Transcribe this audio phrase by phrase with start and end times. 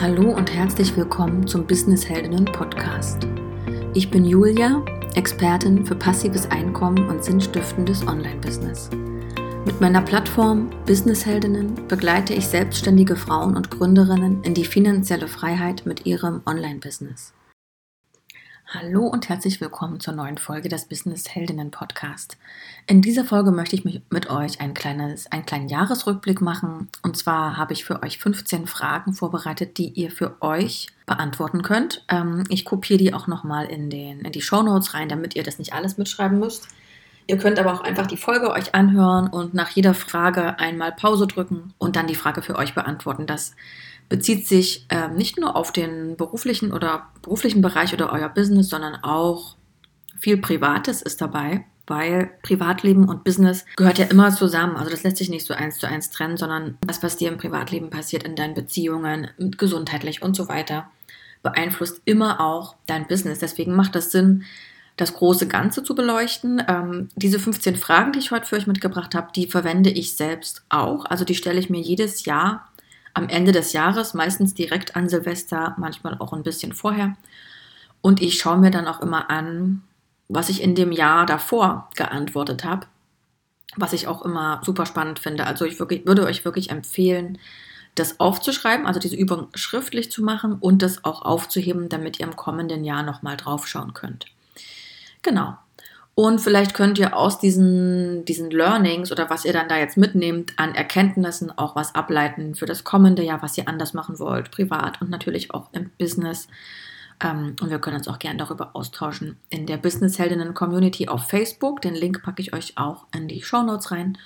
[0.00, 3.26] Hallo und herzlich willkommen zum Business Heldinnen Podcast.
[3.94, 4.84] Ich bin Julia,
[5.16, 8.90] Expertin für passives Einkommen und sinnstiftendes Online-Business.
[9.64, 15.84] Mit meiner Plattform Business Heldinnen begleite ich selbstständige Frauen und Gründerinnen in die finanzielle Freiheit
[15.84, 17.32] mit ihrem Online-Business.
[18.70, 22.36] Hallo und herzlich willkommen zur neuen Folge des Business Heldinnen Podcast.
[22.86, 26.90] In dieser Folge möchte ich mit euch ein kleines, einen kleinen Jahresrückblick machen.
[27.02, 32.04] Und zwar habe ich für euch 15 Fragen vorbereitet, die ihr für euch beantworten könnt.
[32.10, 35.58] Ähm, ich kopiere die auch nochmal in, in die Show Notes rein, damit ihr das
[35.58, 36.68] nicht alles mitschreiben müsst.
[37.26, 41.26] Ihr könnt aber auch einfach die Folge euch anhören und nach jeder Frage einmal Pause
[41.26, 43.26] drücken und dann die Frage für euch beantworten.
[43.26, 43.54] Das
[44.08, 48.96] bezieht sich äh, nicht nur auf den beruflichen oder beruflichen Bereich oder euer Business, sondern
[48.96, 49.56] auch
[50.18, 54.76] viel Privates ist dabei, weil Privatleben und Business gehört ja immer zusammen.
[54.76, 57.38] Also das lässt sich nicht so eins zu eins trennen, sondern das, was dir im
[57.38, 60.90] Privatleben passiert, in deinen Beziehungen, gesundheitlich und so weiter,
[61.42, 63.38] beeinflusst immer auch dein Business.
[63.38, 64.44] Deswegen macht es Sinn,
[64.96, 66.62] das große Ganze zu beleuchten.
[66.66, 70.64] Ähm, diese 15 Fragen, die ich heute für euch mitgebracht habe, die verwende ich selbst
[70.68, 71.04] auch.
[71.04, 72.67] Also die stelle ich mir jedes Jahr
[73.14, 77.16] am Ende des Jahres, meistens direkt an Silvester, manchmal auch ein bisschen vorher.
[78.00, 79.82] Und ich schaue mir dann auch immer an,
[80.28, 82.86] was ich in dem Jahr davor geantwortet habe,
[83.76, 85.46] was ich auch immer super spannend finde.
[85.46, 87.38] Also ich wirklich, würde euch wirklich empfehlen,
[87.94, 92.36] das aufzuschreiben, also diese Übung schriftlich zu machen und das auch aufzuheben, damit ihr im
[92.36, 94.26] kommenden Jahr nochmal drauf schauen könnt.
[95.22, 95.56] Genau.
[96.18, 100.52] Und vielleicht könnt ihr aus diesen, diesen Learnings oder was ihr dann da jetzt mitnehmt
[100.56, 105.00] an Erkenntnissen auch was ableiten für das kommende Jahr, was ihr anders machen wollt, privat
[105.00, 106.48] und natürlich auch im Business.
[107.22, 111.28] Ähm, und wir können uns auch gerne darüber austauschen in der Business Heldinnen Community auf
[111.28, 111.82] Facebook.
[111.82, 114.18] Den Link packe ich euch auch in die Show Notes rein.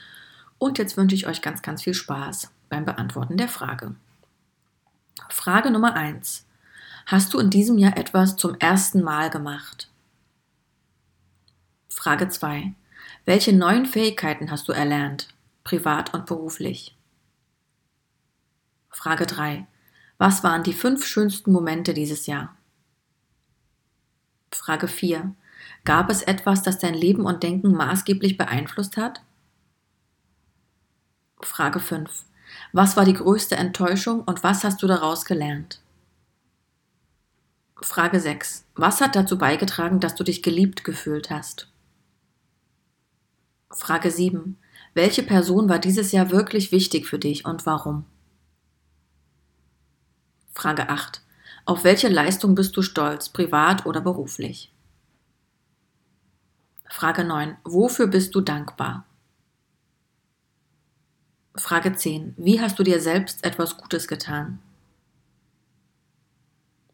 [0.57, 3.97] Und jetzt wünsche ich euch ganz, ganz viel Spaß beim Beantworten der Frage.
[5.29, 6.47] Frage Nummer 1.
[7.05, 9.92] Hast du in diesem Jahr etwas zum ersten Mal gemacht?
[12.03, 12.75] Frage 2.
[13.27, 15.29] Welche neuen Fähigkeiten hast du erlernt,
[15.63, 16.97] privat und beruflich?
[18.91, 19.69] Frage 3.
[20.19, 22.57] Was waren die fünf schönsten Momente dieses Jahr?
[24.51, 25.33] Frage 4.
[25.85, 29.23] Gab es etwas, das dein Leben und Denken maßgeblich beeinflusst hat?
[31.41, 32.25] Frage 5.
[32.73, 35.81] Was war die größte Enttäuschung und was hast du daraus gelernt?
[37.81, 38.65] Frage 6.
[38.75, 41.72] Was hat dazu beigetragen, dass du dich geliebt gefühlt hast?
[43.75, 44.59] Frage 7.
[44.95, 48.05] Welche Person war dieses Jahr wirklich wichtig für dich und warum?
[50.53, 51.23] Frage 8.
[51.65, 54.73] Auf welche Leistung bist du stolz, privat oder beruflich?
[56.91, 57.57] Frage 9.
[57.65, 59.07] Wofür bist du dankbar?
[61.55, 62.35] Frage 10.
[62.37, 64.59] Wie hast du dir selbst etwas Gutes getan?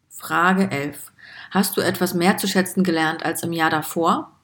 [0.09, 1.13] Frage 11.
[1.51, 4.38] Hast du etwas mehr zu schätzen gelernt als im Jahr davor?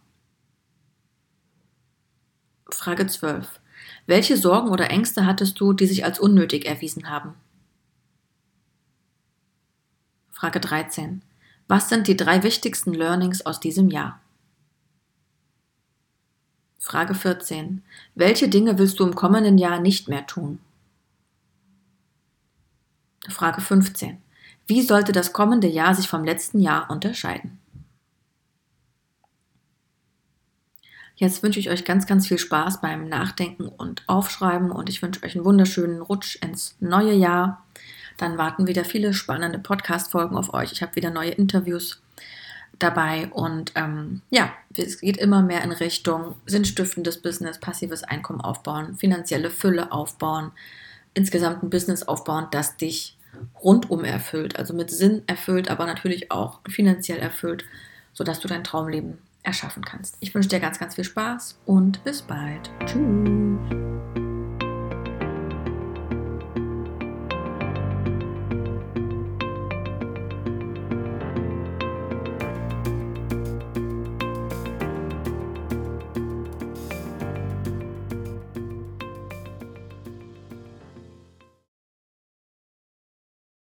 [2.70, 3.60] Frage 12.
[4.06, 7.34] Welche Sorgen oder Ängste hattest du, die sich als unnötig erwiesen haben?
[10.30, 11.22] Frage 13.
[11.68, 14.20] Was sind die drei wichtigsten Learnings aus diesem Jahr?
[16.78, 17.82] Frage 14.
[18.14, 20.58] Welche Dinge willst du im kommenden Jahr nicht mehr tun?
[23.28, 24.20] Frage 15.
[24.66, 27.58] Wie sollte das kommende Jahr sich vom letzten Jahr unterscheiden?
[31.16, 35.22] Jetzt wünsche ich euch ganz, ganz viel Spaß beim Nachdenken und Aufschreiben und ich wünsche
[35.22, 37.64] euch einen wunderschönen Rutsch ins neue Jahr.
[38.16, 40.72] Dann warten wieder viele spannende Podcast-Folgen auf euch.
[40.72, 42.02] Ich habe wieder neue Interviews
[42.80, 48.96] dabei und ähm, ja, es geht immer mehr in Richtung sinnstiftendes Business, passives Einkommen aufbauen,
[48.96, 50.50] finanzielle Fülle aufbauen,
[51.14, 53.16] insgesamt ein Business aufbauen, das dich
[53.62, 57.64] rundum erfüllt, also mit Sinn erfüllt, aber natürlich auch finanziell erfüllt,
[58.12, 60.16] sodass du dein Traumleben erschaffen kannst.
[60.20, 62.70] Ich wünsche dir ganz, ganz viel Spaß und bis bald.
[62.86, 63.83] Tschüss.